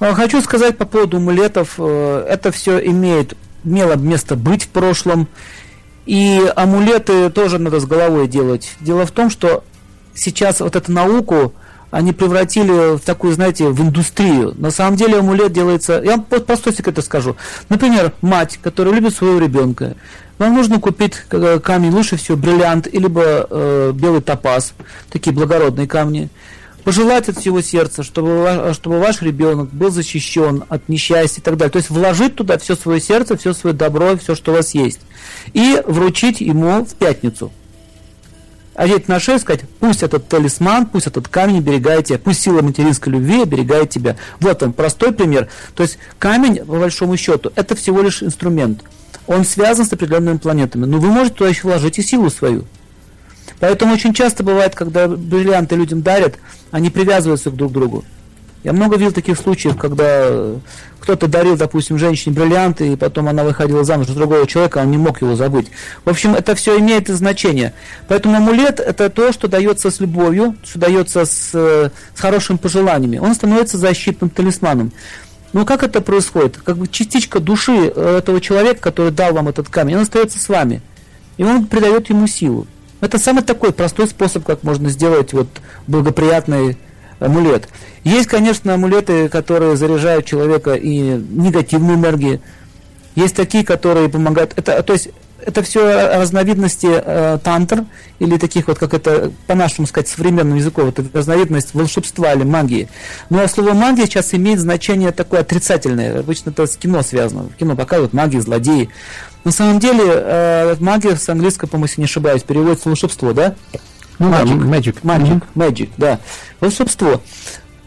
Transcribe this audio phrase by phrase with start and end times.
[0.00, 1.74] А, хочу сказать по поводу амулетов.
[1.78, 5.28] Э, это все имеет, имело место быть в прошлом.
[6.06, 8.72] И амулеты тоже надо с головой делать.
[8.80, 9.62] Дело в том, что
[10.14, 11.52] сейчас вот эту науку
[11.90, 14.54] они превратили в такую, знаете, в индустрию.
[14.56, 16.00] На самом деле амулет делается...
[16.02, 17.36] Я вам простой секрет скажу.
[17.68, 19.96] Например, мать, которая любит своего ребенка.
[20.38, 24.72] Вам нужно купить э, камень, лучше всего бриллиант, либо э, белый топаз,
[25.10, 26.30] такие благородные камни.
[26.84, 31.72] Пожелать от всего сердца, чтобы, чтобы ваш ребенок был защищен от несчастья и так далее.
[31.72, 35.00] То есть вложить туда все свое сердце, все свое добро, все, что у вас есть.
[35.52, 37.52] И вручить ему в пятницу
[38.80, 43.12] одеть на шею, сказать, пусть этот талисман, пусть этот камень оберегает тебя, пусть сила материнской
[43.12, 44.16] любви оберегает тебя.
[44.40, 45.48] Вот он, простой пример.
[45.74, 48.82] То есть камень, по большому счету, это всего лишь инструмент.
[49.26, 50.86] Он связан с определенными планетами.
[50.86, 52.64] Но вы можете туда еще вложить и силу свою.
[53.60, 56.36] Поэтому очень часто бывает, когда бриллианты людям дарят,
[56.70, 58.04] они привязываются друг к другу.
[58.62, 60.28] Я много видел таких случаев, когда
[60.98, 64.90] кто-то дарил, допустим, женщине бриллианты, и потом она выходила замуж за другого человека, а он
[64.90, 65.68] не мог его забыть.
[66.04, 67.72] В общем, это все имеет значение.
[68.06, 73.16] Поэтому амулет– это то, что дается с любовью, что дается с, с хорошими пожеланиями.
[73.16, 74.92] Он становится защитным талисманом.
[75.54, 76.58] Но как это происходит?
[76.58, 80.82] Как бы частичка души этого человека, который дал вам этот камень, он остается с вами.
[81.38, 82.66] И он придает ему силу.
[83.00, 85.48] Это самый такой простой способ, как можно сделать вот
[85.86, 86.76] благоприятный
[87.18, 87.68] амулет.
[88.04, 92.40] Есть, конечно, амулеты, которые заряжают человека и негативной энергией.
[93.14, 94.52] Есть такие, которые помогают.
[94.56, 95.08] Это, то есть
[95.44, 97.84] это все разновидности э, тантр,
[98.18, 102.88] или таких вот, как это по-нашему сказать, современным языком, это разновидность волшебства или магии.
[103.30, 106.20] Но слово магия сейчас имеет значение такое отрицательное.
[106.20, 107.44] Обычно это с кино связано.
[107.44, 108.90] В кино показывают магии, злодеи.
[109.44, 113.54] На самом деле, э, магия с английского, по-моему, если не ошибаюсь, переводится волшебство, да?
[114.18, 114.96] Ну, magic, да, magic.
[115.02, 116.20] Magic, magic, да.
[116.60, 117.22] Волшебство.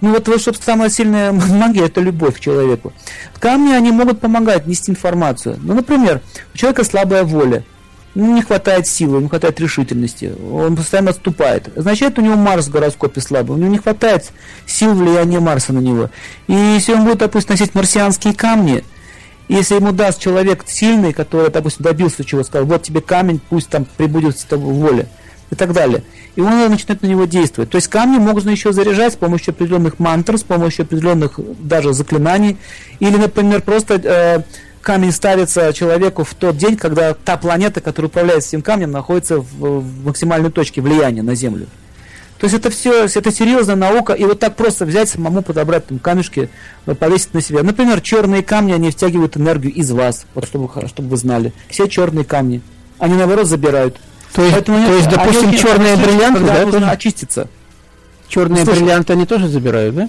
[0.00, 2.92] Ну вот волшебство, самая сильная магия– это любовь к человеку.
[3.38, 5.58] Камни, они могут помогать нести информацию.
[5.62, 6.22] Ну, например,
[6.54, 7.64] у человека слабая воля,
[8.14, 11.76] ну, не хватает силы, не хватает решительности, он постоянно отступает.
[11.76, 14.30] Означает, у него Марс в гороскопе слабый, у него не хватает
[14.66, 16.10] сил влияния Марса на него.
[16.48, 18.84] И если он будет, допустим, носить марсианские камни,
[19.48, 23.84] если ему даст человек сильный, который, допустим, добился чего, сказал, вот тебе камень, пусть там
[23.96, 25.06] прибудет с тобой воля–
[25.50, 26.02] и так далее.
[26.36, 27.70] И он начинает на него действовать.
[27.70, 32.56] То есть камни можно еще заряжать с помощью определенных мантр, с помощью определенных даже заклинаний.
[33.00, 34.42] Или, например, просто э,
[34.80, 39.80] камень ставится человеку в тот день, когда та планета, которая управляет этим камнем, находится в,
[39.80, 41.66] в максимальной точке влияния на Землю.
[42.38, 45.98] То есть это все, это серьезная наука, и вот так просто взять самому подобрать там
[45.98, 46.48] камешки,
[46.86, 47.62] э, повесить на себя.
[47.62, 51.52] Например, черные камни, они втягивают энергию из вас, вот чтобы, чтобы вы знали.
[51.68, 52.62] Все черные камни.
[52.98, 53.98] Они наоборот забирают.
[54.32, 56.90] То есть, Поэтому, то есть допустим, черные бриллианты, да, нужно тоже?
[56.90, 57.48] очиститься.
[58.28, 60.08] Черные Слушай, бриллианты они тоже забирают, да?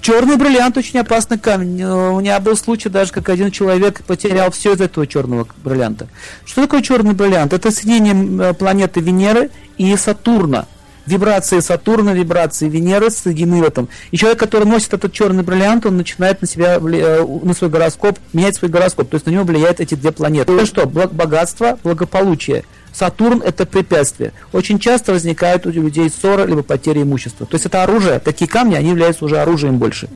[0.00, 1.80] Черный бриллиант очень опасный камень.
[1.82, 6.08] Э, у меня был случай даже, как один человек потерял все из этого черного бриллианта.
[6.44, 7.52] Что такое черный бриллиант?
[7.52, 10.66] Это соединение э, планеты Венеры и Сатурна.
[11.06, 13.88] Вибрации Сатурна, вибрации Венеры соединены в этом.
[14.10, 18.18] И человек, который носит этот черный бриллиант, он начинает на себя, э, на свой гороскоп,
[18.32, 19.08] менять свой гороскоп.
[19.10, 20.52] То есть на него влияют эти две планеты.
[20.52, 20.86] Это что?
[20.86, 22.64] Богатство, благополучие.
[22.96, 24.32] Сатурн– это препятствие.
[24.52, 27.44] Очень часто возникает у людей ссора либо потеря имущества.
[27.46, 30.04] То есть это оружие, такие камни, они являются уже оружием больше.